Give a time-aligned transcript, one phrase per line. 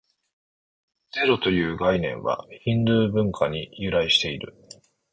[1.11, 4.55] ゼロという概念は、ヒンドゥー文化に由来している。